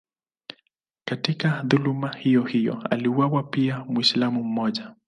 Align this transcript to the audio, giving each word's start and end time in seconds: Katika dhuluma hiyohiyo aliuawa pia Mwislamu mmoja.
Katika 1.05 1.63
dhuluma 1.65 2.13
hiyohiyo 2.13 2.81
aliuawa 2.89 3.43
pia 3.43 3.79
Mwislamu 3.79 4.43
mmoja. 4.43 4.95